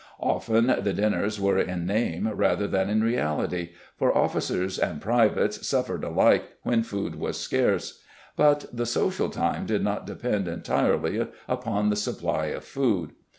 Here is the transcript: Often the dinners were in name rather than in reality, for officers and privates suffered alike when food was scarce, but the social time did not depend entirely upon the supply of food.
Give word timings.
Often 0.23 0.65
the 0.81 0.93
dinners 0.93 1.39
were 1.39 1.59
in 1.59 1.85
name 1.85 2.27
rather 2.27 2.65
than 2.65 2.89
in 2.89 3.03
reality, 3.03 3.69
for 3.95 4.17
officers 4.17 4.79
and 4.79 4.99
privates 4.99 5.67
suffered 5.67 6.03
alike 6.03 6.53
when 6.63 6.81
food 6.81 7.17
was 7.17 7.37
scarce, 7.39 8.01
but 8.35 8.65
the 8.73 8.87
social 8.87 9.29
time 9.29 9.67
did 9.67 9.83
not 9.83 10.07
depend 10.07 10.47
entirely 10.47 11.27
upon 11.47 11.91
the 11.91 11.95
supply 11.95 12.47
of 12.47 12.63
food. 12.65 13.11